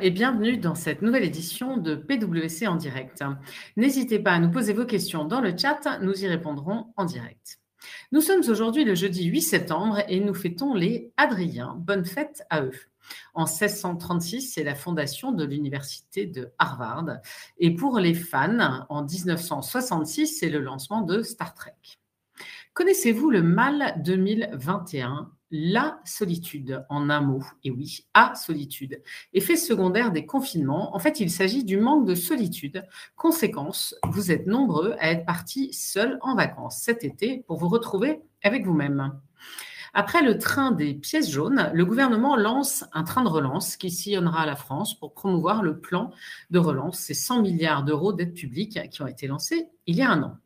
[0.00, 3.22] et bienvenue dans cette nouvelle édition de PwC en direct.
[3.76, 7.60] N'hésitez pas à nous poser vos questions dans le chat, nous y répondrons en direct.
[8.12, 11.74] Nous sommes aujourd'hui le jeudi 8 septembre et nous fêtons les Adriens.
[11.78, 12.78] Bonne fête à eux.
[13.34, 17.18] En 1636, c'est la fondation de l'université de Harvard.
[17.58, 21.74] Et pour les fans, en 1966, c'est le lancement de Star Trek.
[22.74, 29.02] Connaissez-vous le mal 2021 la solitude, en un mot, et oui, à solitude.
[29.34, 32.84] Effet secondaire des confinements, en fait, il s'agit du manque de solitude.
[33.16, 38.20] Conséquence, vous êtes nombreux à être partis seuls en vacances cet été pour vous retrouver
[38.42, 39.12] avec vous-même.
[39.94, 44.46] Après le train des pièces jaunes, le gouvernement lance un train de relance qui sillonnera
[44.46, 46.10] la France pour promouvoir le plan
[46.50, 50.10] de relance, ces 100 milliards d'euros d'aide publique qui ont été lancés il y a
[50.10, 50.38] un an.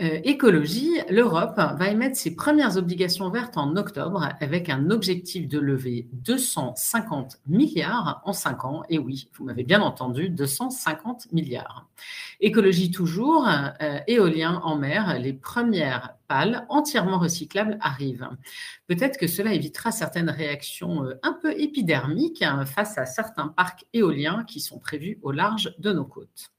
[0.00, 5.58] Euh, écologie, l'Europe va émettre ses premières obligations vertes en octobre avec un objectif de
[5.58, 8.82] lever 250 milliards en 5 ans.
[8.88, 11.86] Et oui, vous m'avez bien entendu, 250 milliards.
[12.40, 18.30] Écologie toujours, euh, éolien en mer, les premières pales entièrement recyclables arrivent.
[18.86, 23.84] Peut-être que cela évitera certaines réactions euh, un peu épidermiques hein, face à certains parcs
[23.92, 26.50] éoliens qui sont prévus au large de nos côtes.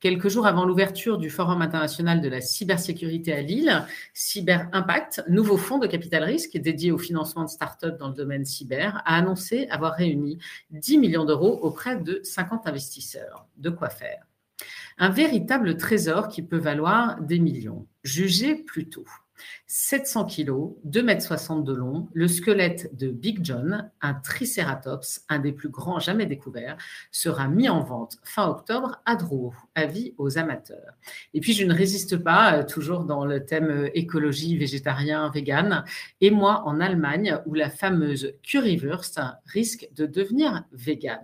[0.00, 5.58] Quelques jours avant l'ouverture du Forum international de la cybersécurité à Lille, Cyber Impact, nouveau
[5.58, 9.66] fonds de capital risque dédié au financement de start-up dans le domaine cyber, a annoncé
[9.68, 10.38] avoir réuni
[10.70, 13.46] 10 millions d'euros auprès de 50 investisseurs.
[13.58, 14.24] De quoi faire?
[14.96, 17.86] Un véritable trésor qui peut valoir des millions.
[18.02, 19.04] Jugez plutôt.
[19.66, 20.50] 700 kg,
[20.86, 25.98] 2,60 m de long, le squelette de Big John, un tricératops, un des plus grands
[25.98, 26.76] jamais découverts,
[27.10, 29.54] sera mis en vente fin octobre à Drouot.
[29.74, 30.94] Avis aux amateurs.
[31.34, 35.84] Et puis, je ne résiste pas, euh, toujours dans le thème euh, écologie, végétarien, vegan,
[36.20, 41.20] et moi en Allemagne, où la fameuse currywurst risque de devenir vegan.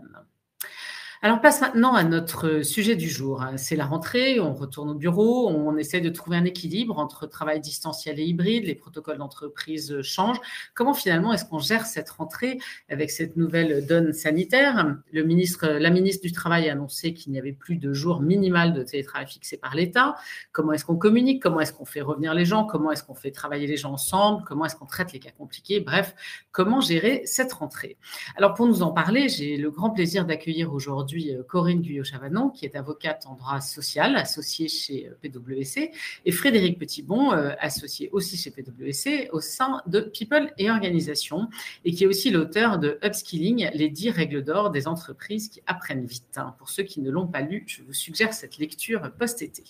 [1.27, 3.45] Alors, passe maintenant à notre sujet du jour.
[3.57, 7.59] C'est la rentrée, on retourne au bureau, on essaie de trouver un équilibre entre travail
[7.59, 10.39] distanciel et hybride, les protocoles d'entreprise changent.
[10.73, 14.95] Comment finalement est-ce qu'on gère cette rentrée avec cette nouvelle donne sanitaire?
[15.13, 19.27] La ministre du Travail a annoncé qu'il n'y avait plus de jours minimal de télétravail
[19.27, 20.15] fixé par l'État.
[20.53, 21.43] Comment est-ce qu'on communique?
[21.43, 22.65] Comment est-ce qu'on fait revenir les gens?
[22.65, 24.45] Comment est-ce qu'on fait travailler les gens ensemble?
[24.47, 25.81] Comment est-ce qu'on traite les cas compliqués?
[25.81, 26.15] Bref,
[26.53, 27.97] comment gérer cette rentrée?
[28.37, 32.65] Alors, pour nous en parler, j'ai le grand plaisir d'accueillir aujourd'hui euh, Corinne Guyot-Chavanon, qui
[32.65, 35.91] est avocate en droit social, associée chez euh, PwC,
[36.25, 41.49] et Frédéric Petitbon, euh, associé aussi chez PwC au sein de People et Organisations,
[41.85, 46.07] et qui est aussi l'auteur de Upskilling, les 10 règles d'or des entreprises qui apprennent
[46.07, 46.37] vite.
[46.37, 46.55] Hein.
[46.59, 49.65] Pour ceux qui ne l'ont pas lu, je vous suggère cette lecture post-été.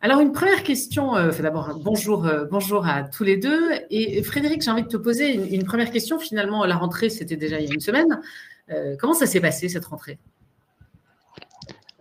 [0.00, 3.70] Alors, une première question, d'abord, bonjour, bonjour à tous les deux.
[3.90, 6.18] Et Frédéric, j'ai envie de te poser une, première question.
[6.18, 8.20] Finalement, la rentrée, c'était déjà il y a une semaine.
[8.98, 10.18] comment ça s'est passé, cette rentrée?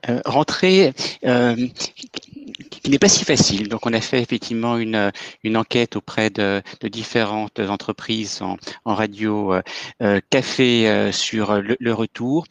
[0.10, 0.94] Euh, rentrée
[1.26, 1.56] euh,
[2.70, 3.70] qui n'est pas si facile.
[3.70, 5.12] Donc, on a fait effectivement une,
[5.44, 9.54] une enquête auprès de, de différentes entreprises en, en radio
[10.02, 12.46] euh, café sur le, le retour.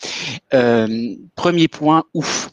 [0.51, 2.51] premier point, ouf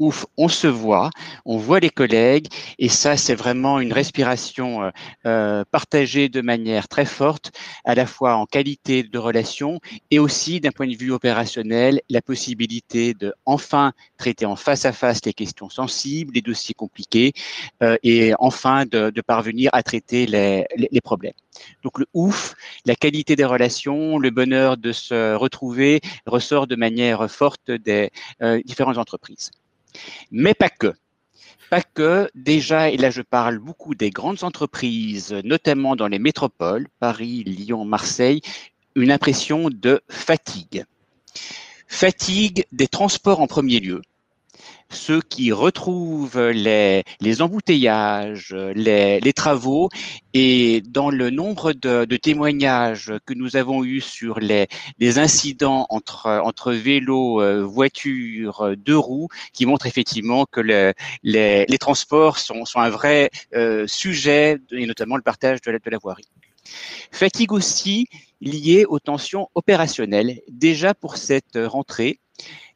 [0.00, 1.10] ouf, on se voit,
[1.44, 4.90] on voit les collègues, et ça, c'est vraiment une respiration euh,
[5.26, 7.52] euh, partagée de manière très forte,
[7.84, 9.78] à la fois en qualité de relation
[10.10, 14.92] et aussi d'un point de vue opérationnel, la possibilité de enfin traiter en face à
[14.92, 17.32] face les questions sensibles, les dossiers compliqués,
[17.82, 21.34] euh, et enfin de, parvenir à traiter les, les problèmes.
[21.84, 22.54] Donc le ouf,
[22.86, 28.10] la qualité des relations, le bonheur de se retrouver ressort de manière forte des
[28.64, 29.50] différentes entreprises.
[30.30, 30.92] Mais pas que.
[31.70, 36.88] Pas que, déjà, et là je parle beaucoup des grandes entreprises, notamment dans les métropoles,
[36.98, 38.40] Paris, Lyon, Marseille,
[38.96, 40.84] une impression de fatigue.
[41.86, 44.02] Fatigue des transports en premier lieu
[44.90, 47.04] ceux qui retrouvent les,
[47.40, 49.88] embouteillages, les, travaux,
[50.34, 54.68] et dans le nombre de, témoignages que nous avons eus sur les,
[55.18, 60.92] incidents entre, vélos, euh, voitures, deux roues, qui montrent effectivement que le,
[61.22, 66.28] les, transports sont, un vrai euh, sujet, et notamment le partage de la voirie.
[67.10, 68.06] Fatigue aussi
[68.40, 70.40] liée aux tensions opérationnelles.
[70.48, 72.20] Déjà pour cette rentrée,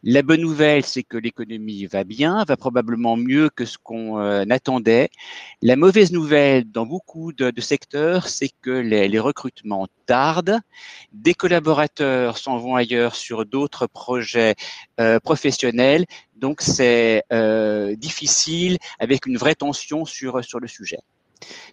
[0.07, 4.45] la bonne nouvelle, c'est que l'économie va bien, va probablement mieux que ce qu'on euh,
[4.51, 5.09] attendait.
[5.63, 10.59] La mauvaise nouvelle dans beaucoup de, secteurs, c'est que les, recrutements tardent.
[11.15, 14.57] Des collaborateurs s'en vont ailleurs sur d'autres projets
[15.01, 16.05] euh, professionnels.
[16.37, 20.99] Donc, c'est euh, difficile avec une vraie tension sur, sur le sujet.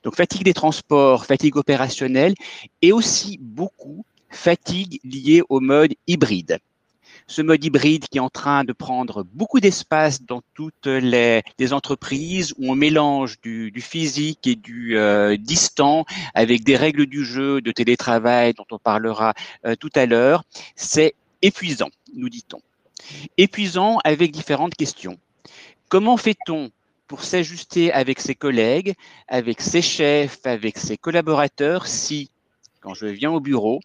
[0.04, 2.36] Donc, fatigue des transports, fatigue opérationnelle
[2.82, 6.60] et aussi beaucoup fatigue liée au mode hybride.
[7.32, 11.42] Ce mode hybride qui est en train de prendre beaucoup d'espace dans toutes les,
[11.72, 17.62] entreprises où on mélange du, physique et du euh, distant avec des règles du jeu
[17.62, 19.34] de télétravail dont on parlera
[19.66, 20.44] euh, tout à l'heure,
[20.76, 22.60] c'est épuisant, nous dit-on.
[23.38, 25.18] Épuisant avec différentes questions.
[25.88, 26.70] Comment fait-on
[27.08, 28.94] pour s'ajuster avec ses collègues,
[29.30, 32.30] avec ses chefs, avec ses collaborateurs si,
[32.82, 33.80] quand je viens au bureau,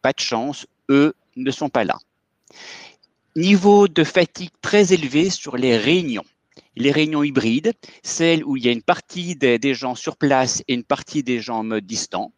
[0.00, 1.98] pas de chance, eux ne sont pas là?
[3.36, 6.24] Niveau de fatigue très élevé sur les réunions.
[6.76, 7.72] Les réunions hybrides,
[8.04, 11.40] celles où il y a une partie des, gens sur place et une partie des
[11.40, 12.32] gens en mode distant.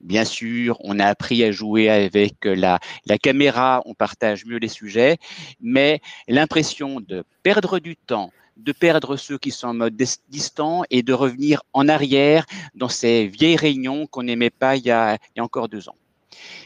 [0.00, 2.80] Bien sûr, on a appris à jouer avec la,
[3.22, 5.18] caméra, on partage mieux les sujets,
[5.60, 9.96] mais l'impression de perdre du temps, de perdre ceux qui sont en mode
[10.28, 14.90] distant et de revenir en arrière dans ces vieilles réunions qu'on n'aimait pas il y
[14.90, 15.96] a encore deux ans.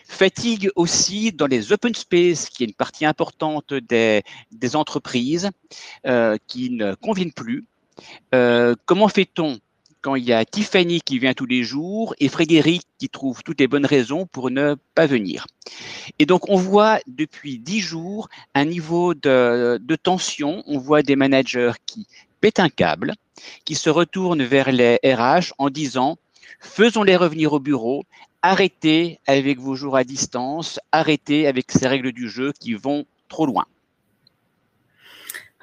[0.07, 4.23] Fatigue aussi dans les open space, qui est une partie importante des,
[4.75, 5.51] entreprises
[6.07, 7.65] euh, qui ne conviennent plus.
[8.35, 9.59] Euh, comment fait-on
[10.01, 13.61] quand il y a Tiffany qui vient tous les jours et Frédéric qui trouve toutes
[13.61, 15.47] les bonnes raisons pour ne pas venir?
[16.19, 20.63] Et donc, on voit depuis dix jours un niveau de, de tension.
[20.67, 22.07] On voit des managers qui
[22.41, 23.15] pètent un câble,
[23.65, 26.19] qui se retournent vers les RH en disant
[26.61, 28.05] faisons-les revenir au bureau,
[28.43, 33.47] arrêtez avec vos jours à distance, arrêtez avec ces règles du jeu qui vont trop
[33.47, 33.65] loin.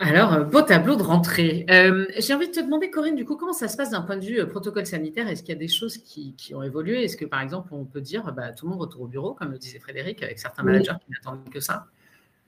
[0.01, 1.63] Alors, euh, beau tableau de rentrée.
[1.69, 4.17] Euh, j'ai envie de te demander, Corinne, du coup, comment ça se passe d'un point
[4.17, 5.27] de vue euh, protocole sanitaire?
[5.27, 7.03] Est-ce qu'il y a des choses qui, ont évolué?
[7.03, 9.51] Est-ce que, par exemple, on peut dire, bah, tout le monde retourne au bureau, comme
[9.51, 11.85] le disait Frédéric, avec certains managers qui n'attendent que ça?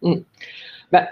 [0.01, 0.15] Mm.
[0.91, 1.09] bah,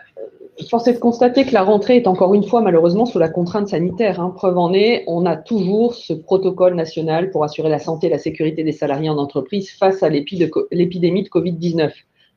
[0.70, 3.70] Force est de constater que la rentrée est encore une fois, malheureusement, sous la contrainte
[3.70, 4.20] sanitaire.
[4.20, 4.34] Hein.
[4.36, 8.20] Preuve en est, on a toujours ce protocole national pour assurer la santé et la
[8.20, 11.92] sécurité des salariés en entreprise face à l'épidémie de Covid-19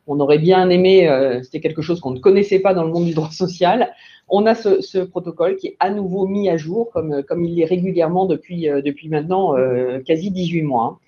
[0.07, 3.07] on aurait bien aimé, euh, c'était quelque chose qu'on ne connaissait pas dans le monde
[3.07, 3.93] du droit social.
[4.29, 7.65] On a ce, protocole qui est à nouveau mis à jour, comme, comme il l'est
[7.65, 10.99] régulièrement depuis, euh, maintenant euh, quasi 18 mois.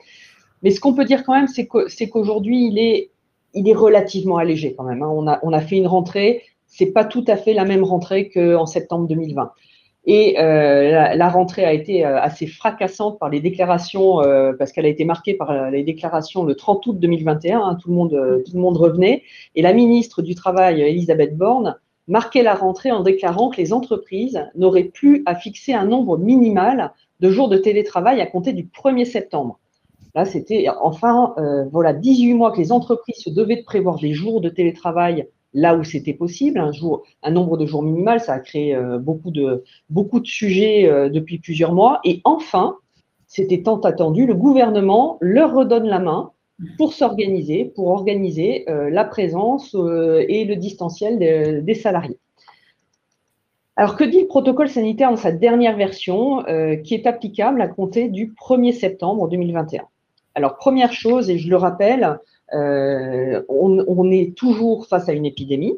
[0.63, 1.67] Mais ce qu'on peut dire quand même, c'est
[2.09, 3.11] qu'aujourd'hui, il est,
[3.75, 5.03] relativement allégé quand même.
[5.03, 5.39] Hein.
[5.43, 9.07] On a fait une rentrée, c'est pas tout à fait la même rentrée qu'en septembre
[9.09, 9.53] 2020.
[10.07, 14.87] Et euh, la, rentrée a été euh, assez fracassante par les déclarations, euh, parce qu'elle
[14.87, 17.61] a été marquée par les déclarations le 30 août 2021.
[17.61, 19.25] Hein, tout, le monde, tout le monde revenait.
[19.57, 21.77] Et la ministre du Travail, Elisabeth Borne,
[22.07, 26.93] marquait la rentrée en déclarant que les entreprises n'auraient plus à fixer un nombre minimal
[27.19, 29.59] de jours de télétravail à compter du 1er septembre.
[30.15, 31.35] Là, c'était enfin,
[31.73, 35.75] voilà, 18 mois que les entreprises se devaient de prévoir des jours de télétravail là
[35.75, 36.61] où c'était possible.
[37.23, 41.09] Un, nombre de jours minimal, ça a créé euh, beaucoup, de, beaucoup de sujets euh,
[41.09, 41.99] depuis plusieurs mois.
[42.05, 42.77] Et enfin,
[43.27, 46.31] c'était tant attendu, le gouvernement leur redonne la main
[46.77, 52.19] pour s'organiser, pour organiser euh, la présence et le distanciel des salariés.
[53.77, 56.45] Alors, que dit le protocole sanitaire dans sa dernière version,
[56.83, 59.87] qui est applicable à compter du 1er septembre 2021
[60.37, 62.19] Alors, première chose, et je le rappelle,
[62.53, 65.75] euh, on, est toujours face à une épidémie.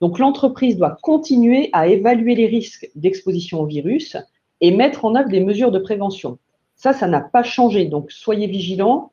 [0.00, 4.16] Donc l'entreprise doit continuer à évaluer les risques d'exposition au virus
[4.62, 6.38] et mettre en œuvre des mesures de prévention.
[6.74, 7.84] Ça, ça n'a pas changé.
[7.84, 9.12] Donc soyez vigilants.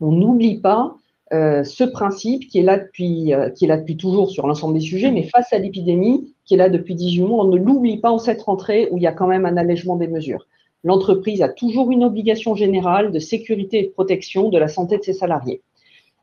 [0.00, 0.94] On n'oublie pas
[1.32, 4.74] euh, ce principe qui est là depuis, euh, qui est là depuis toujours sur l'ensemble
[4.74, 7.98] des sujets, mais face à l'épidémie qui est là depuis 18 mois, on ne l'oublie
[7.98, 10.46] pas en cette rentrée où il y a quand même un allègement des mesures.
[10.82, 15.02] L'entreprise a toujours une obligation générale de sécurité et de protection de la santé de
[15.02, 15.60] ses salariés.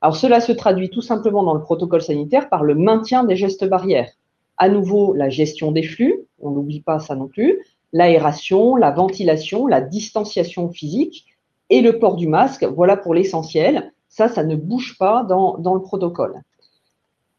[0.02, 3.68] Alors cela se traduit tout simplement dans le protocole sanitaire par le maintien des gestes
[3.68, 4.12] barrières.
[4.58, 7.60] À nouveau, la gestion des flux, on n'oublie pas ça non plus,
[7.94, 11.26] l'aération, la ventilation, la distanciation physique
[11.70, 13.92] et le port du masque, voilà pour l'essentiel.
[14.10, 16.42] Ça, ça ne bouge pas dans, le protocole.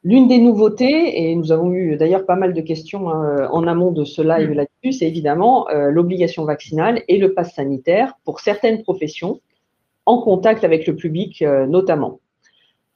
[0.04, 3.90] L'une des nouveautés, et nous avons eu d'ailleurs pas mal de questions hein, en amont
[3.90, 9.40] de ce live c'est évidemment euh, l'obligation vaccinale et le pass sanitaire pour certaines professions
[10.06, 12.20] en contact avec le public euh, notamment.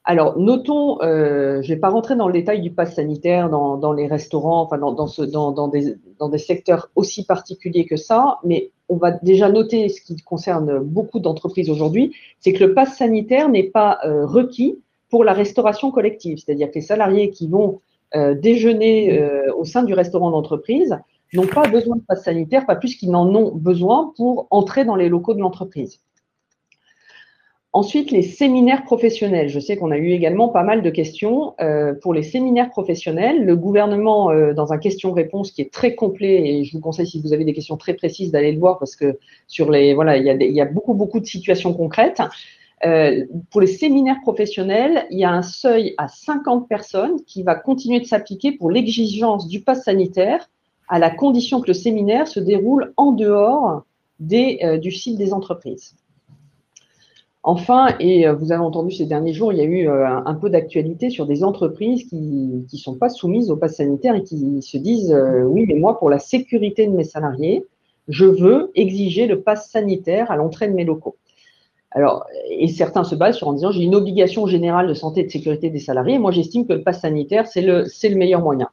[0.04, 3.92] Alors, notons, euh, je ne vais pas rentrer dans le détail du pass sanitaire dans,
[3.92, 9.12] les restaurants, enfin dans, des, dans, des, secteurs aussi particuliers que ça, mais on va
[9.12, 14.00] déjà noter ce qui concerne beaucoup d'entreprises aujourd'hui, c'est que le pass sanitaire n'est pas
[14.04, 17.80] requis pour la restauration collective, c'est-à-dire que les salariés qui vont
[18.12, 19.24] déjeuner
[19.56, 20.98] au sein du restaurant d'entreprise
[21.32, 24.96] n'ont pas besoin de pass sanitaire, pas plus qu'ils n'en ont besoin pour entrer dans
[24.96, 26.00] les locaux de l'entreprise.
[27.74, 29.48] Ensuite, les séminaires professionnels.
[29.48, 31.54] Je sais qu'on a eu également pas mal de questions.
[31.58, 36.46] Euh, pour les séminaires professionnels, le gouvernement, euh, dans un question-réponse qui est très complet,
[36.46, 38.94] et je vous conseille, si vous avez des questions très précises, d'aller le voir parce
[38.94, 42.20] que sur les, voilà, il y a, il y a beaucoup, beaucoup de situations concrètes.
[42.84, 47.54] Euh, pour les séminaires professionnels, il y a un seuil à 50 personnes qui va
[47.54, 50.50] continuer de s'appliquer pour l'exigence du pass sanitaire
[50.92, 53.84] à la condition que le séminaire se déroule en dehors
[54.30, 55.96] euh, du site des entreprises.
[57.42, 60.50] Enfin, et euh, vous avez entendu ces derniers jours, il y a eu un, peu
[60.50, 62.16] d'actualité sur des entreprises qui
[62.70, 66.10] ne sont pas soumises au pass sanitaire et qui se disent oui, mais moi, pour
[66.10, 67.64] la sécurité de mes salariés,
[68.08, 71.16] je veux exiger le pass sanitaire à l'entrée de mes locaux.
[71.90, 75.24] Alors, et certains se basent sur en disant j'ai une obligation générale de santé et
[75.24, 76.18] de sécurité des salariés.
[76.18, 78.68] moi, j'estime que le pass sanitaire, c'est le meilleur moyen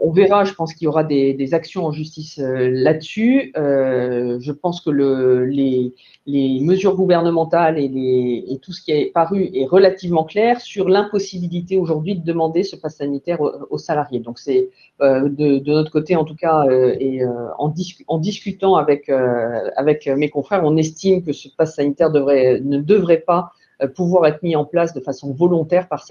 [0.00, 3.52] on verra, je pense qu'il y aura des, actions en justice euh, là-dessus.
[3.56, 5.92] Euh, je pense que les,
[6.26, 12.24] mesures gouvernementales et, tout ce qui est paru est relativement clair sur l'impossibilité aujourd'hui de
[12.24, 14.20] demander ce pass sanitaire aux, salariés.
[14.20, 14.70] Donc c'est
[15.00, 16.66] euh, de, notre côté, en tout cas,
[17.00, 17.22] et
[17.58, 23.52] en, discutant avec, mes confrères, on estime que ce pass sanitaire ne devrait pas
[23.88, 26.04] pouvoir être mis en place de façon volontaire par,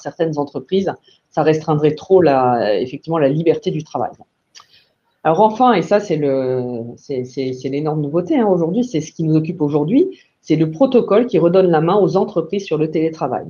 [0.00, 0.92] certaines entreprises.
[1.30, 4.12] Ça restreindrait trop la, effectivement la liberté du travail.
[5.24, 10.56] Enfin, et ça c'est l'énorme nouveauté hein, aujourd'hui, c'est ce qui nous occupe aujourd'hui, c'est
[10.56, 13.46] le protocole qui redonne la main aux entreprises sur le télétravail.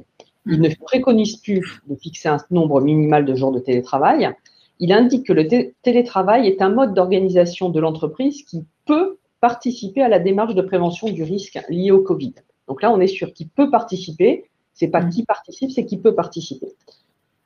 [0.46, 4.30] Il ne préconise plus de fixer un nombre minimal de jours de télétravail.
[4.78, 5.48] Il indique que le
[5.82, 11.08] télétravail est un mode d'organisation de l'entreprise qui peut participer à la démarche de prévention
[11.10, 12.34] du risque lié au Covid.
[12.68, 14.44] Donc là, on est sur qui peut participer.
[14.72, 15.10] C'est pas mm.
[15.10, 16.68] qui participe, c'est qui peut participer.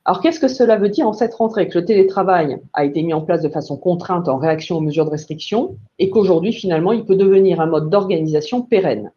[0.05, 1.67] Alors, qu'est-ce que cela veut dire en cette rentrée?
[1.67, 5.05] Que le télétravail a été mis en place de façon contrainte en réaction aux mesures
[5.05, 9.11] de restriction et qu'aujourd'hui, finalement, il peut devenir un mode d'organisation pérenne.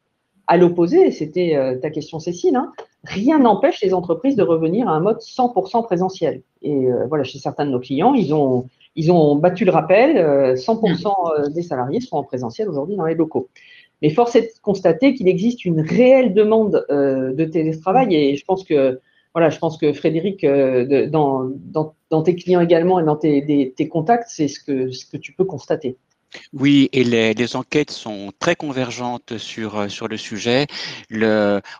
[0.49, 2.73] À l'opposé, c'était euh, ta question, Cécile, hein,
[3.05, 6.43] rien n'empêche les entreprises de revenir à un mode 100% présentiel.
[6.61, 10.17] Et euh, voilà, chez certains de nos clients, ils ont, ils ont battu le rappel,
[10.57, 13.49] 100% euh, des salariés sont en présentiel aujourd'hui dans les locaux.
[14.03, 18.45] Mais force est de constater qu'il existe une réelle demande euh, de télétravail et je
[18.45, 19.01] pense que
[19.35, 24.49] voilà, je pense que Frédéric, euh, dans, tes clients également et dans tes, contacts, c'est
[24.49, 25.97] ce que tu peux constater.
[26.53, 30.67] Oui, et les, enquêtes sont très convergentes sur, euh, sur le sujet.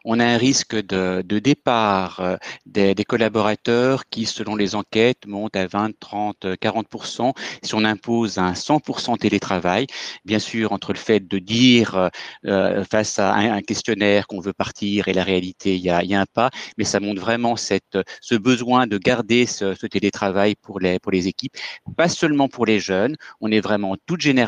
[0.05, 5.57] On a un risque de, de départ euh, des, collaborateurs qui, selon les enquêtes, montent
[5.57, 7.33] à 20, 30, 40%
[7.63, 9.87] si on impose un 100% télétravail.
[10.25, 12.11] Bien sûr, entre le fait de dire
[12.47, 16.15] euh, face à un, questionnaire qu'on veut partir et la réalité, il y a, y
[16.15, 20.55] a un pas, mais ça montre vraiment cette, ce besoin de garder ce, ce télétravail
[20.61, 21.57] pour les, pour les équipes,
[21.97, 23.17] pas seulement pour les jeunes.
[23.41, 24.42] On est vraiment toute génération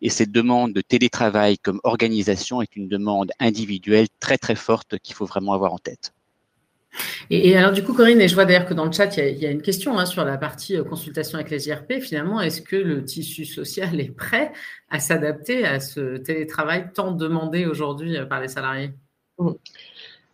[0.00, 5.14] et cette demande de télétravail comme organisation est une demande individuelle très très forte qu'il
[5.14, 6.12] faut vraiment avoir en tête.
[7.30, 9.46] Et, alors du coup, Corinne, et je vois d'ailleurs que dans le chat, il y
[9.46, 12.00] a, une question hein, sur la partie euh, consultation avec les IRP.
[12.00, 14.52] Finalement, est-ce que le tissu social est prêt
[14.90, 18.90] à s'adapter à ce télétravail tant demandé aujourd'hui euh, par les salariés?
[19.38, 19.52] Mmh.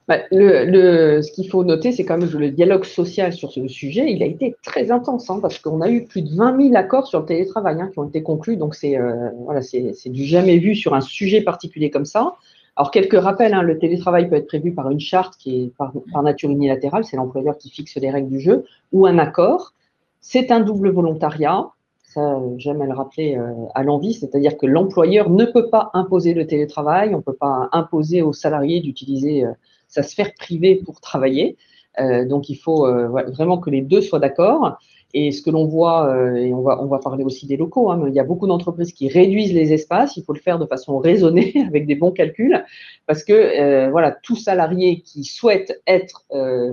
[0.08, 3.68] Bah, le, ce qu'il faut noter, c'est quand même que le dialogue social sur ce
[3.68, 6.76] sujet, il a été très intense, hein, parce qu'on a eu plus de 20 000
[6.76, 8.56] accords sur le télétravail hein, qui ont été conclus.
[8.56, 9.60] Donc, c'est euh, voilà,
[10.06, 12.36] du jamais vu sur un sujet particulier comme ça.
[12.76, 15.92] Alors, quelques rappels, hein, le télétravail peut être prévu par une charte qui est par,
[16.22, 19.74] nature unilatérale, c'est l'employeur qui fixe les règles du jeu, ou un accord.
[20.22, 21.66] C'est un double volontariat,
[22.02, 26.32] ça j'aime à le rappeler euh, à l'envie, c'est-à-dire que l'employeur ne peut pas imposer
[26.32, 29.52] le télétravail, on ne peut pas imposer aux salariés d'utiliser euh,
[29.88, 31.56] sa sphère privée pour travailler.
[32.00, 34.78] Euh, donc il faut euh, vraiment que les deux soient d'accord.
[35.14, 38.04] Et ce que l'on voit, euh, et on va, on parler aussi des locaux, hein,
[38.08, 40.98] il y a beaucoup d'entreprises qui réduisent les espaces, il faut le faire de façon
[40.98, 42.62] raisonnée, avec des bons calculs,
[43.06, 46.26] parce que voilà, tout salarié qui souhaite être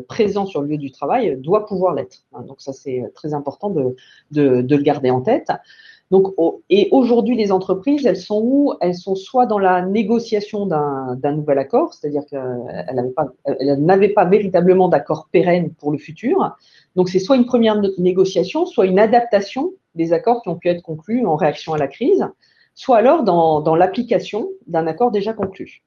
[0.09, 2.23] présent sur le lieu du travail doit pouvoir l'être.
[2.33, 2.41] Hein.
[2.45, 3.95] donc ça, c'est très important de,
[4.31, 5.49] de, le garder en tête.
[6.11, 6.27] Donc,
[6.69, 8.73] et aujourd'hui, les entreprises, elles sont où?
[8.79, 15.27] Elles sont soit dans la négociation d'un nouvel accord, c'est-à-dire qu'elles n'avaient pas, véritablement d'accord
[15.31, 16.55] pérenne pour le futur.
[16.95, 20.83] Donc, c'est soit une première négociation, soit une adaptation des accords qui ont pu être
[20.83, 22.27] conclus en réaction à la crise,
[22.75, 25.81] soit alors dans, l'application d'un accord déjà conclu.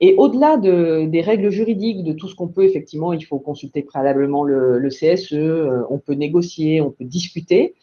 [0.00, 3.82] Et au-delà de, des règles juridiques, de tout ce qu'on peut, effectivement, il faut consulter
[3.82, 7.74] préalablement le, CSE, euh, on peut négocier, on peut discuter.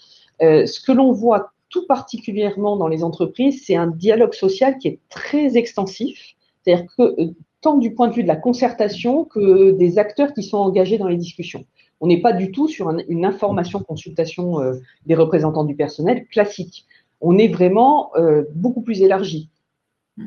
[0.42, 4.88] Euh, ce que l'on voit tout particulièrement dans les entreprises, c'est un dialogue social qui
[4.88, 9.72] est très extensif, c'est-à-dire que euh, tant du point de vue de la concertation que
[9.72, 11.66] des acteurs qui sont engagés dans les discussions.
[12.00, 14.74] On n'est pas du tout sur une information-consultation euh,
[15.06, 16.86] des représentants du personnel classique.
[17.24, 18.12] On est vraiment
[18.56, 19.52] beaucoup plus élargi.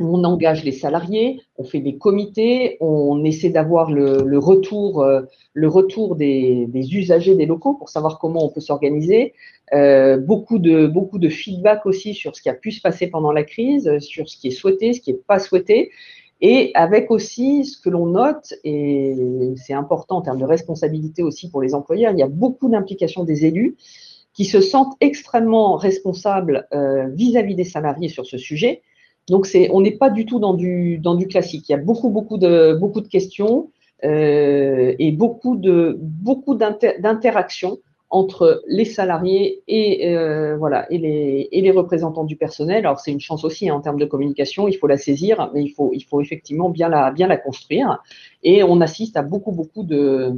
[0.01, 5.07] On engage les salariés, on fait des comités, on essaie d'avoir le, retour,
[5.55, 9.35] retour des, usagers des locaux pour savoir comment on peut s'organiser.
[9.73, 13.99] Euh, beaucoup, de, feedback aussi sur ce qui a pu se passer pendant la crise,
[13.99, 15.91] sur ce qui est souhaité, ce qui n'est pas souhaité.
[16.41, 19.15] Et avec aussi ce que l'on note, et
[19.57, 23.25] c'est important en termes de responsabilité aussi pour les employeurs, il y a beaucoup d'implications
[23.25, 23.77] des élus
[24.35, 28.83] qui se sentent extrêmement responsables euh, vis-à-vis des salariés sur ce sujet.
[29.29, 31.69] Donc, on n'est pas du tout dans du, dans du classique.
[31.69, 33.71] Il y a beaucoup, beaucoup de, beaucoup de questions
[34.05, 37.79] euh, et beaucoup de beaucoup d'interactions
[38.11, 42.87] entre les salariés et euh, voilà et les, et les représentants du personnel.
[42.87, 45.63] Alors c'est une chance aussi hein, en termes de communication, il faut la saisir, mais
[45.63, 48.03] il faut il faut effectivement bien la bien la construire.
[48.43, 50.35] Et on assiste à beaucoup beaucoup de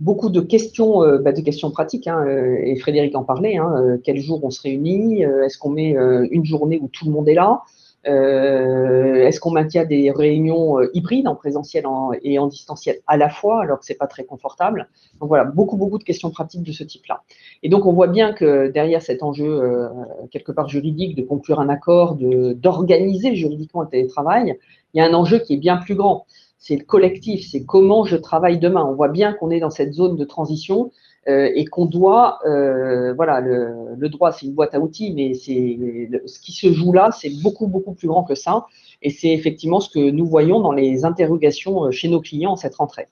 [0.00, 3.72] beaucoup de questions, euh, bah, de questions pratiques, hein, euh, et Frédéric en parlait, hein,
[3.76, 5.90] euh, quel jour on se réunit, est-ce qu'on met
[6.30, 7.62] une journée où tout le monde est là,
[8.04, 11.84] est-ce qu'on maintient des réunions hybrides en présentiel
[12.22, 14.88] et en distanciel à la fois, alors que c'est pas très confortable.
[15.20, 17.22] Donc voilà, beaucoup, beaucoup de questions pratiques de ce type-là.
[17.62, 19.90] Et donc on voit bien que derrière cet enjeu,
[20.30, 24.56] quelque part juridique, de conclure un accord, d'organiser juridiquement le télétravail,
[24.94, 26.24] il y a un enjeu qui est bien plus grand
[26.60, 28.84] c'est le collectif, c'est comment je travaille demain.
[28.84, 30.92] On voit bien qu'on est dans cette zone de transition
[31.26, 35.78] euh, et qu'on doit, euh, voilà, le, droit c'est une boîte à outils, mais c'est
[36.26, 38.66] ce qui se joue là, c'est beaucoup beaucoup plus grand que ça.
[39.02, 42.56] Et c'est effectivement ce que nous voyons dans les interrogations euh, chez nos clients en
[42.56, 43.08] cette rentrée.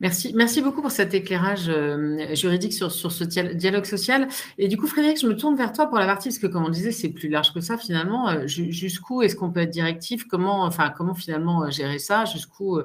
[0.00, 4.28] Merci, merci beaucoup pour cet éclairage euh, juridique sur, sur ce dialogue social.
[4.56, 6.64] Et du coup, Frédéric, je me tourne vers toi pour la partie, parce que comme
[6.64, 8.28] on disait, c'est plus large que ça finalement.
[8.28, 10.24] Euh, jusqu'où est-ce qu'on peut être directif?
[10.28, 12.24] Comment, enfin, comment finalement euh, gérer ça?
[12.26, 12.78] Jusqu'où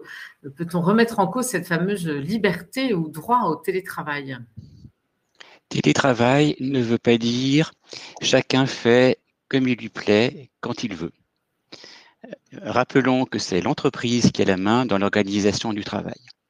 [0.56, 4.38] peut-on remettre en cause cette fameuse liberté ou droit au télétravail?
[5.70, 7.74] Télétravail ne veut pas dire
[8.22, 11.12] chacun fait comme il lui plaît, quand il veut.
[12.62, 16.20] Rappelons que c'est l'entreprise qui a la main dans l'organisation du travail.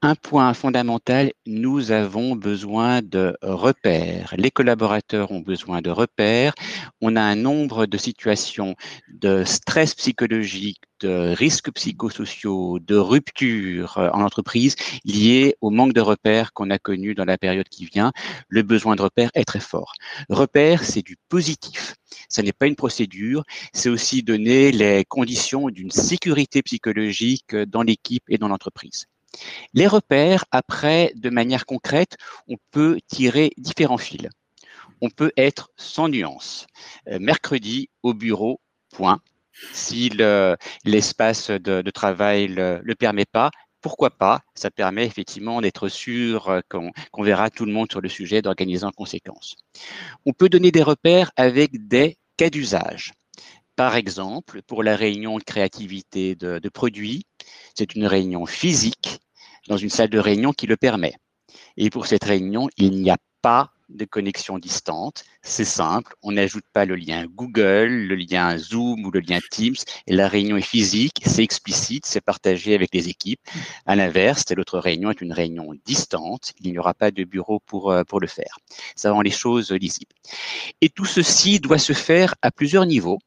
[0.00, 4.32] Un point fondamental, nous avons besoin de repères.
[4.38, 6.54] Les collaborateurs ont besoin de repères.
[7.00, 8.76] On a un nombre de situations
[9.12, 16.00] de stress psychologique, de risques psychosociaux, de rupture euh, en entreprise liés au manque de
[16.00, 18.12] repères qu'on a connu dans la période qui vient.
[18.48, 19.94] Le besoin de repères est très fort.
[20.28, 21.96] Repères, c'est du positif.
[22.28, 28.22] Ce n'est pas une procédure, c'est aussi donner les conditions d'une sécurité psychologique dans l'équipe
[28.28, 29.06] et dans l'entreprise.
[29.88, 32.16] Repères, après, de manière concrète,
[32.48, 34.28] on peut tirer différents fils.
[35.00, 36.66] On peut être sans nuance.
[37.08, 39.20] Euh, mercredi au bureau, point.
[39.72, 40.10] Si
[40.84, 44.42] l'espace de, travail ne le, permet pas, pourquoi pas?
[44.54, 48.84] Ça permet effectivement d'être sûr euh, qu'on verra tout le monde sur le sujet, d'organiser
[48.84, 49.56] en conséquence.
[50.26, 53.12] On peut donner des repères avec des cas d'usage.
[53.76, 57.26] Par exemple, pour la réunion de créativité de, produits,
[57.76, 59.20] c'est une réunion physique
[59.68, 61.14] dans une salle de réunion qui le permet.
[61.76, 65.24] Et pour cette réunion, il n'y a pas de connexion distante.
[65.42, 69.76] C'est simple, on n'ajoute pas le lien Google, le lien Zoom ou le lien Teams,
[70.06, 73.40] la réunion est physique, c'est explicite, c'est partagé avec les équipes.
[73.86, 77.60] À l'inverse, telle autre réunion est une réunion distante, il n'y aura pas de bureau
[77.60, 78.58] pour, euh, pour le faire.
[78.94, 80.14] Ça rend les choses lisibles.
[80.80, 83.18] Et tout ceci doit se faire à plusieurs niveaux.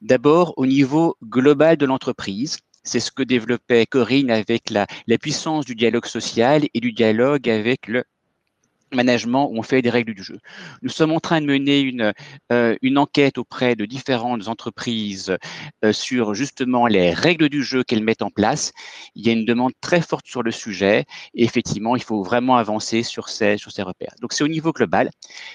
[0.00, 4.86] D'abord, au niveau global de l'entreprise, c'est ce que développait Corinne avec la,
[5.18, 8.04] puissance du dialogue social et du dialogue avec le
[8.94, 10.38] management où on fait des règles du jeu.
[10.82, 12.12] Nous sommes en train de mener une,
[12.52, 15.36] euh, une enquête auprès de différentes entreprises
[15.84, 18.72] euh, sur justement les règles du jeu qu'elles mettent en place.
[19.14, 22.56] Il y a une demande très forte sur le sujet et effectivement, il faut vraiment
[22.56, 24.14] avancer sur ces, sur ces repères.
[24.20, 25.10] Donc, c'est au niveau global.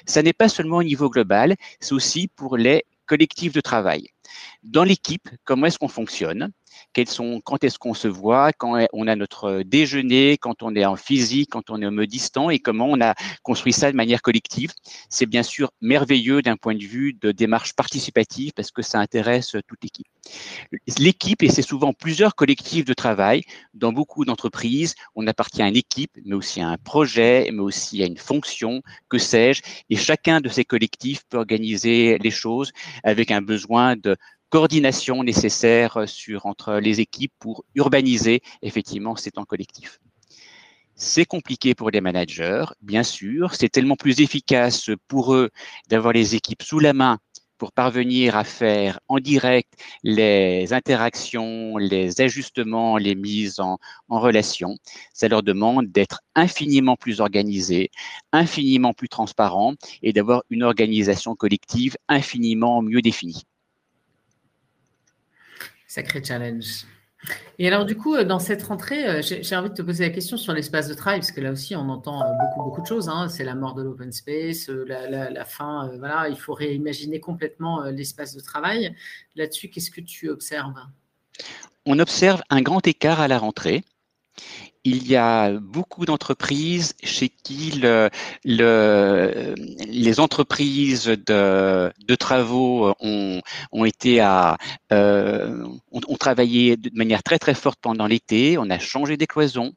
[0.06, 4.10] Ça n'est pas seulement au niveau global, c'est aussi pour les collectifs de travail.
[4.64, 6.52] Dans l'équipe, comment est-ce qu'on fonctionne?
[6.94, 10.86] Quels sont, quand est-ce qu'on se voit, quand on a notre déjeuner, quand on est
[10.86, 12.50] en physique, quand on est mode distant?
[12.50, 14.72] Et comment on a construit ça de manière collective?
[15.10, 19.56] C'est bien sûr merveilleux d'un point de vue de démarche participative parce que ça intéresse
[19.68, 20.08] toute l'équipe.
[21.00, 25.78] L'équipe, et c'est souvent plusieurs collectifs de travail, dans beaucoup d'entreprises, on appartient à une
[25.78, 30.42] équipe, mais aussi à un projet, mais aussi à une fonction, que sais-je, et chacun
[30.42, 32.72] de ces collectifs peut organiser les choses
[33.04, 34.17] avec un besoin de
[34.50, 40.00] coordination nécessaire sur, entre les équipes pour urbaniser effectivement ces temps collectifs.
[40.96, 43.54] C'est compliqué pour les managers, bien sûr.
[43.54, 45.52] C'est tellement plus efficace pour eux
[45.90, 47.20] d'avoir les équipes sous la main
[47.58, 49.72] pour parvenir à faire en direct
[50.04, 53.78] les interactions, les ajustements, les mises en
[54.10, 54.78] relation.
[55.14, 57.92] Ça leur demande d'être infiniment plus organisés,
[58.32, 63.44] infiniment plus transparents et d'avoir une organisation collective infiniment mieux définie.
[65.88, 66.86] Sacré challenge.
[67.60, 70.12] Et alors, du coup, euh, dans cette rentrée, euh, j'ai envie de te poser la
[70.12, 72.88] question sur l'espace de travail, parce que là aussi, on entend euh, beaucoup, beaucoup de
[72.88, 73.10] choses.
[73.10, 73.28] Hein.
[73.30, 75.92] C'est la mort de l'open space, la, fin,
[76.30, 78.96] il faut réimaginer complètement l'espace de travail.
[79.36, 80.76] Là-dessus, qu'est-ce que tu observes?
[81.86, 83.84] On observe un grand écart à la rentrée
[84.88, 88.10] il y a beaucoup d'entreprises chez qui le,
[88.46, 92.94] les entreprises de, travaux euh,
[93.74, 93.92] ont,
[96.18, 98.58] travaillé de manière très très forte pendant l'été.
[98.58, 99.74] On a changé des cloisons.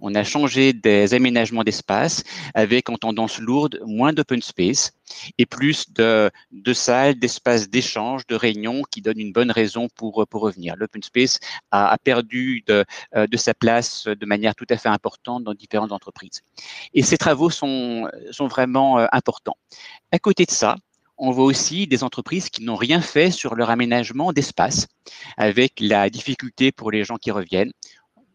[0.00, 4.92] On a changé des aménagements d'espace avec en tendance lourde moins d'open space
[5.38, 6.30] et plus de,
[6.72, 10.74] salles, d'espaces d'échange, de réunions qui donnent une bonne raison pour, pour revenir.
[10.76, 11.38] L'open space
[11.70, 15.54] a, a perdu de, euh, de, sa place de manière tout à fait importante dans
[15.54, 16.42] différentes entreprises.
[16.94, 19.56] Et ces travaux sont, sont vraiment euh, importants.
[20.10, 20.76] À côté de ça,
[21.18, 24.88] on voit aussi des entreprises qui n'ont rien fait sur leur aménagement d'espace,
[25.36, 27.72] avec la difficulté pour les gens qui reviennent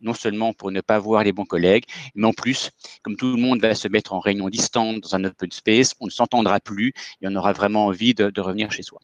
[0.01, 2.71] non seulement pour ne pas voir les bons collègues, mais en plus,
[3.03, 6.05] comme tout le monde va se mettre en réunion distante dans un open space, on
[6.05, 8.99] ne s'entendra plus et on aura vraiment envie de, de revenir chez soi.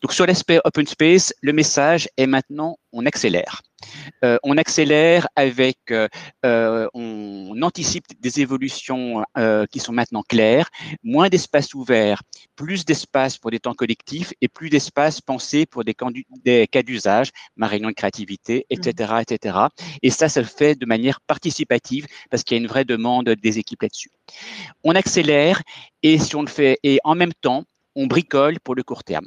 [0.00, 3.62] Donc sur l'aspect open space, le message est maintenant on accélère.
[4.24, 6.08] Euh, on accélère avec, euh,
[6.44, 9.24] euh, on anticipe des évolutions
[9.70, 10.68] qui sont maintenant claires,
[11.02, 12.22] moins d'espace ouvert,
[12.56, 15.94] plus d'espace pour des temps collectifs et plus d'espace pensé pour des,
[16.44, 19.20] des cas d'usage, ma réunion de créativité, etc., mmh.
[19.20, 19.58] etc.
[20.02, 23.28] Et ça, ça se fait de manière participative parce qu'il y a une vraie demande
[23.28, 24.10] des équipes là-dessus.
[24.84, 25.62] On accélère
[26.02, 29.26] et si on le fait, et en même temps, on bricole pour le court terme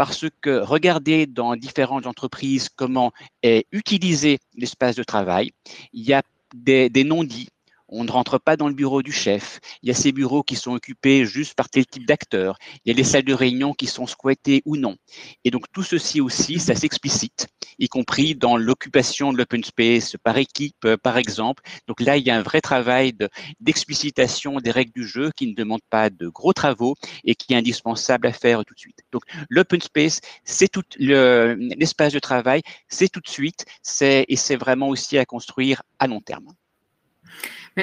[0.00, 5.52] parce que regardez dans différentes entreprises comment est utilisé l'espace de travail,
[5.92, 6.22] il y a
[6.54, 7.50] des, des non-dits,
[7.90, 9.60] on ne rentre pas dans le bureau du chef.
[9.82, 12.58] Il y a ces bureaux qui sont occupés juste par tel type d'acteurs.
[12.84, 14.96] Il y a les salles de réunion qui sont squattées ou non.
[15.44, 17.48] Et donc tout ceci aussi, ça s'explicite,
[17.78, 21.62] y compris dans l'occupation de l'open space par équipe, euh, par exemple.
[21.86, 23.12] Donc là, il y a un vrai travail
[23.60, 27.56] d'explicitation des règles du jeu qui ne demande pas de gros travaux et qui est
[27.56, 29.00] indispensable à faire tout de suite.
[29.12, 34.56] Donc l'open space, c'est tout l'espace de travail, c'est tout de suite, c'est et c'est
[34.56, 36.52] vraiment aussi à construire à long terme.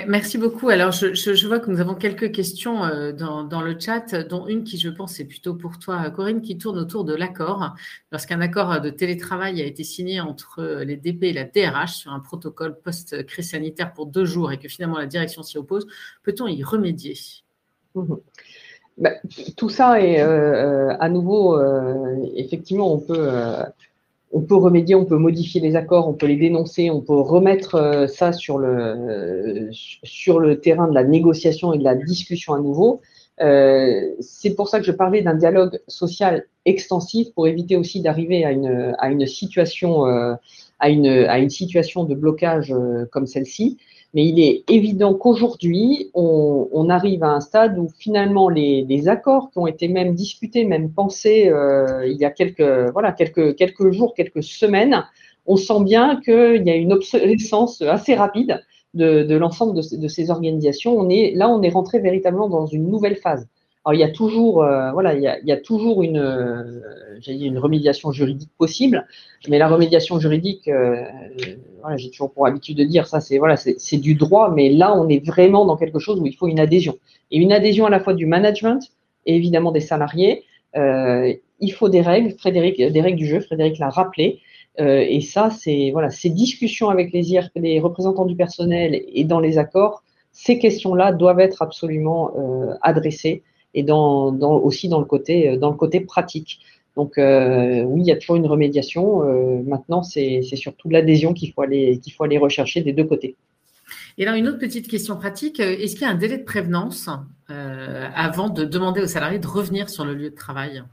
[0.05, 0.69] Merci beaucoup.
[0.69, 4.77] Alors, je, vois que nous avons quelques questions euh, dans, le chat, dont une qui,
[4.77, 7.73] je pense, est plutôt pour toi, Corinne, qui tourne autour de l'accord.
[8.11, 12.19] Lorsqu'un accord de télétravail a été signé entre les DP et la DRH sur un
[12.19, 15.87] protocole post-crise sanitaire pour deux jours et que finalement la direction s'y oppose,
[16.23, 17.15] peut-on y remédier?
[17.95, 18.15] Mmh
[18.97, 19.11] bah,
[19.55, 21.59] Tout ça est euh, euh, à nouveau,
[22.35, 23.29] effectivement, on peut
[24.31, 27.75] on peut remédier, on peut modifier les accords, on peut les dénoncer, on peut remettre
[27.75, 32.59] euh, ça sur le, sur le terrain de la négociation et de la discussion à
[32.59, 33.01] nouveau.
[33.39, 38.43] Euh, c'est pour ça que je parlais d'un dialogue social extensif pour éviter aussi d'arriver
[38.43, 40.33] à une, à une situation, euh,
[40.79, 42.73] à, une, à une situation de blocage
[43.11, 43.77] comme celle-ci.
[44.13, 49.59] Mais il est évident qu'aujourd'hui, on, arrive à un stade où finalement les, accords qui
[49.59, 54.13] ont été même discutés, même pensés euh, il y a quelques, voilà, quelques, quelques jours,
[54.13, 55.03] quelques semaines,
[55.45, 58.61] on sent bien qu'il y a une obsolescence assez rapide
[58.93, 60.97] de, l'ensemble de, de, ces organisations.
[60.97, 63.47] On est, là, on est rentré véritablement dans une nouvelle phase.
[63.87, 66.81] Alors, il y a toujours, euh, voilà, il y a, toujours une, euh,
[67.25, 69.07] une remédiation juridique possible,
[69.47, 71.05] mais la remédiation juridique, euh,
[71.79, 74.93] voilà, j'ai toujours pour habitude de dire ça, c'est voilà, c'est du droit, mais là,
[74.93, 76.97] on est vraiment dans quelque chose où il faut une adhésion
[77.31, 78.91] et une adhésion à la fois du management
[79.25, 80.43] et évidemment des salariés.
[80.75, 83.39] il faut des règles, Frédéric, des règles du jeu.
[83.39, 84.41] Frédéric l'a rappelé.
[84.79, 89.57] et ça, c'est voilà, ces discussions avec les, les représentants du personnel et dans les
[89.57, 92.33] accords, ces questions-là doivent être absolument
[92.81, 96.59] adressées et dans, aussi dans le côté, euh, dans le côté pratique.
[96.95, 99.23] Donc euh, oui, il y a toujours une remédiation.
[99.23, 103.35] Euh, maintenant, c'est surtout l'adhésion qu'il faut, aller, qu'il faut aller rechercher des deux côtés.
[104.17, 107.07] Et alors, une autre petite question pratique, est-ce qu'il y a un délai de prévenance
[107.47, 110.83] avant de demander aux salariés de revenir sur le lieu de travail?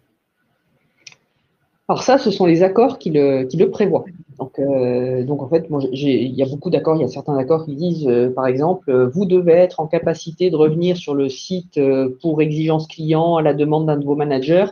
[1.89, 4.05] Alors ça, ce sont les accords qui le, qui le prévoient.
[4.39, 6.97] Donc, euh, donc en fait, il y a beaucoup d'accords.
[6.97, 9.87] Il y a certains accords qui disent, euh, par exemple, euh, vous devez être en
[9.87, 11.81] capacité de revenir sur le site
[12.21, 14.67] pour exigence client à la demande d'un de vos managers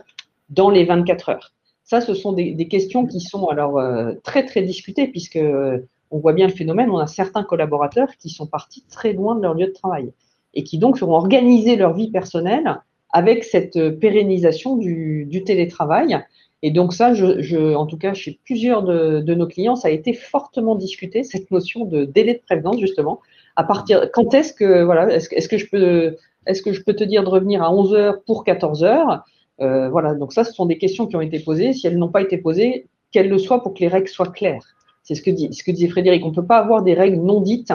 [0.49, 1.53] dans les 24 heures.
[1.83, 3.79] Ça, ce sont des, questions qui sont alors
[4.23, 5.39] très très discutées puisque
[6.11, 6.89] on voit bien le phénomène.
[6.89, 10.11] On a certains collaborateurs qui sont partis très loin de leur lieu de travail
[10.53, 12.79] et qui donc ont organisé leur vie personnelle
[13.11, 16.23] avec cette pérennisation du télétravail
[16.65, 20.13] et donc ça, je, en tout cas, chez plusieurs de, nos clients, ça a été
[20.13, 23.19] fortement discuté, cette notion de délai de prévenance, justement.
[23.55, 26.15] À partir, quand est-ce que, voilà, est-ce, que je peux,
[26.47, 29.23] est-ce que je peux te dire de revenir à 11 heures pour 14 heures?
[29.61, 31.73] Euh, Voilà, donc ça, ce sont des questions qui ont été posées.
[31.73, 34.63] Si elles n'ont pas été posées, qu'elles le soient pour que les règles soient claires.
[35.03, 36.25] C'est ce que, ce que disait Frédéric.
[36.25, 37.73] On ne peut pas avoir des règles non dites.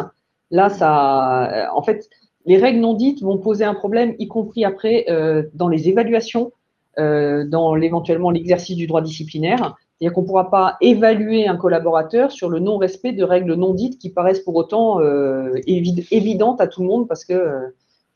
[0.51, 2.09] Là, ça, en fait,
[2.46, 6.53] les règles non dites vont poser un problème, y compris après euh, dans les évaluations,
[6.96, 9.77] dans éventuellement l'exercice du droit disciplinaire.
[9.98, 13.98] C'est-à-dire qu'on ne pourra pas évaluer un collaborateur sur le non-respect de règles non dites
[13.98, 17.72] qui paraissent pour autant euh, évidentes à tout le monde parce qu'elles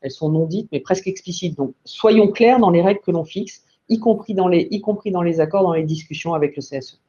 [0.07, 1.57] sont non dites mais presque explicites.
[1.57, 5.11] Donc, soyons clairs dans les règles que l'on fixe, y compris dans les, y compris
[5.11, 7.01] dans les accords, dans les discussions avec le CSE.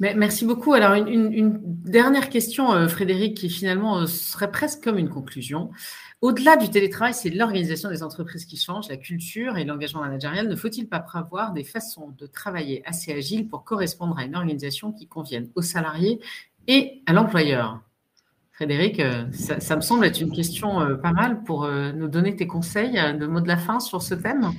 [0.00, 0.72] Merci beaucoup.
[0.72, 5.70] Alors, une, dernière question, euh, Frédéric, qui finalement euh, serait presque comme une conclusion.
[6.22, 10.48] Au-delà du télétravail, c'est l'organisation des entreprises qui change, la culture et l'engagement managérial.
[10.48, 14.92] Ne faut-il pas prévoir des façons de travailler assez agiles pour correspondre à une organisation
[14.92, 16.20] qui convienne aux salariés
[16.66, 17.80] et à l'employeur?
[18.52, 22.94] Frédéric, euh, ça, me semble être une question pas mal pour nous donner tes conseils
[22.94, 24.50] de mots de la fin sur ce thème.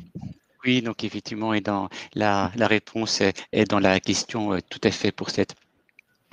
[0.68, 5.14] Oui, donc effectivement, et dans la, réponse est, dans la question euh, tout à fait
[5.14, 5.56] pour cet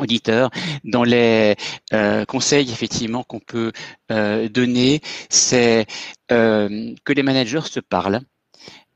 [0.01, 0.51] auditeur.
[0.83, 1.55] Dans les
[1.93, 3.71] euh, conseils, effectivement, qu'on peut
[4.11, 5.87] euh, donner, c'est
[6.29, 8.23] que les managers se parlent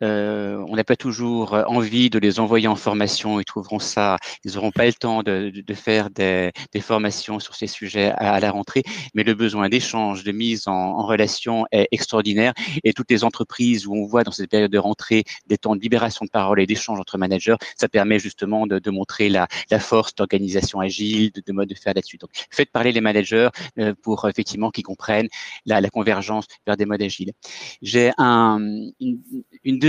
[0.02, 3.40] euh, on n'a pas toujours envie de les envoyer en formation.
[3.40, 8.12] Ils trouveront ça, ils n'auront pas le temps de, faire des, formations sur ces sujets
[8.16, 8.82] à, la rentrée.
[9.14, 12.52] Mais le besoin d'échange, de mise en, relation est extraordinaire.
[12.84, 15.80] Et toutes les entreprises où on voit dans cette période de rentrée des temps de
[15.80, 20.80] libération de parole et d'échange entre managers, ça permet justement de, montrer la, force d'organisation
[20.80, 22.18] agile, de, mode de faire là-dessus.
[22.18, 25.28] Donc, faites parler les managers euh, pour effectivement qu'ils comprennent
[25.66, 27.32] la, convergence vers des modes agiles.
[27.80, 28.58] J'ai un,
[29.00, 29.20] une,
[29.64, 29.87] une deuxième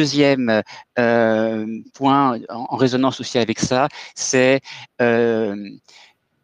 [1.00, 4.62] euh, point en, résonance aussi avec ça, c'est
[5.02, 5.56] euh,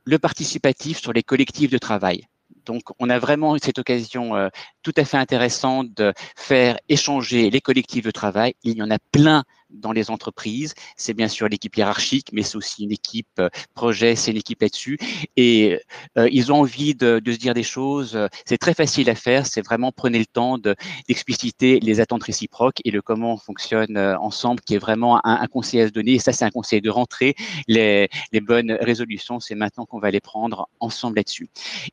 [0.06, 2.28] le participatif sur les collectifs de travail.
[2.65, 4.50] Donc, on a vraiment cette occasion euh,
[4.82, 8.56] tout à fait intéressante de faire échanger les collectifs de travail.
[8.63, 9.44] Il y en a plein
[9.80, 10.74] dans les entreprises.
[10.98, 14.62] C'est bien sûr l'équipe hiérarchique, mais c'est aussi une équipe euh, projet, c'est une équipe
[14.62, 14.98] là-dessus.
[15.36, 15.80] Et
[16.18, 18.18] euh, ils ont envie de, se dire des choses.
[18.46, 19.46] C'est très facile à faire.
[19.46, 24.62] C'est vraiment prenez le temps d'expliciter les attentes réciproques et le comment on fonctionne ensemble,
[24.62, 26.14] qui est vraiment un, conseil à se donner.
[26.14, 27.36] Et ça, c'est un conseil de rentrer.
[27.68, 31.50] Les, les bonnes résolutions, c'est maintenant qu'on va les prendre ensemble là-dessus.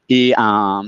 [0.09, 0.85] Et un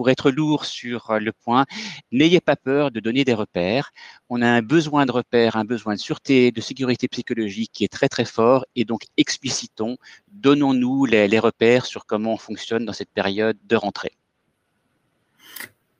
[0.00, 1.66] pour être lourd sur le point,
[2.10, 3.92] n'ayez pas peur de donner des repères.
[4.30, 7.92] On a un besoin de repères, un besoin de sûreté, de sécurité psychologique qui est
[7.92, 9.98] très très fort et donc explicitons,
[10.32, 14.12] donnons-nous les, repères sur comment on fonctionne dans cette période de rentrée.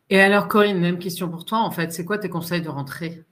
[0.09, 3.23] Et alors Corinne, même question pour toi en fait, c'est quoi tes conseils de rentrée?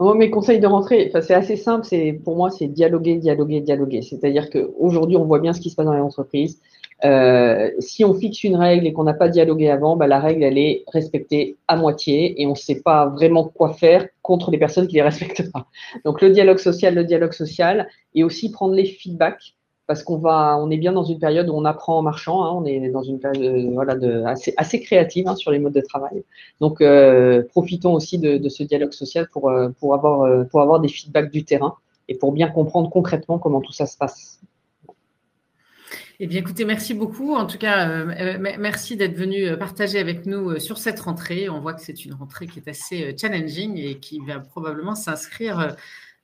[0.00, 1.84] Mes conseils de rentrée, c'est assez simple.
[1.84, 4.02] C'est pour moi, c'est dialoguer, dialoguer, dialoguer.
[4.02, 6.60] C'est-à-dire qu'aujourd'hui, on voit bien ce qui se passe dans les entreprises.
[7.04, 10.42] Euh, si on fixe une règle et qu'on n'a pas dialogué avant, bah, la règle,
[10.42, 14.58] elle est respectée à moitié et on ne sait pas vraiment quoi faire contre les
[14.58, 15.66] personnes qui ne les respectent pas.
[16.04, 19.54] Donc, le dialogue social, le dialogue social et aussi prendre les feedbacks
[19.86, 22.44] parce qu'on va, on est bien dans une période où on apprend en marchant.
[22.44, 24.24] Hein, on est dans une période euh,
[24.56, 26.22] assez, créative hein, sur les modes de travail.
[26.60, 29.50] Donc, euh, profitons aussi de, ce dialogue social pour
[29.94, 31.74] avoir des feedbacks du terrain
[32.08, 34.40] et pour bien comprendre concrètement comment tout ça se passe.
[36.22, 37.34] Eh bien, écoutez, merci beaucoup.
[37.34, 41.48] En tout cas, euh, euh, merci d'être venu euh, partager avec nous sur cette rentrée.
[41.48, 45.76] On voit que c'est une rentrée qui est assez challenging et qui va probablement s'inscrire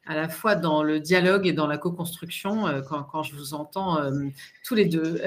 [0.05, 3.99] à la fois dans le dialogue et dans la co-construction quand, je vous entends
[4.65, 5.21] tous les deux.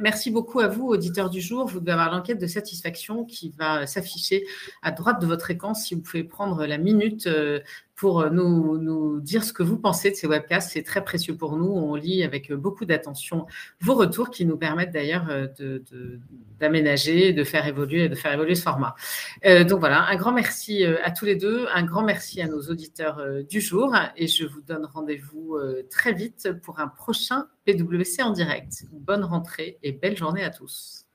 [0.00, 1.68] merci beaucoup à vous, auditeurs du jour.
[1.68, 4.44] Vous devez avoir l'enquête de satisfaction qui va s'afficher
[4.82, 5.74] à droite de votre écran.
[5.74, 7.28] Si vous pouvez prendre la minute
[7.96, 10.70] pour euh, nous, nous, dire ce que vous pensez de ces webcasts.
[10.72, 11.66] C'est très précieux pour nous.
[11.66, 13.46] On lit avec beaucoup d'attention
[13.80, 15.48] vos retours qui nous permettent d'ailleurs euh,
[16.60, 18.94] d'aménager, de, faire évoluer, de faire évoluer ce format.
[19.46, 22.60] Euh, donc voilà, un grand merci à tous les deux, un grand merci à nos
[22.68, 25.58] auditeurs du jour et je vous donne rendez-vous
[25.90, 28.84] très vite pour un prochain PWC en direct.
[28.92, 31.05] Bonne rentrée et belle journée à tous.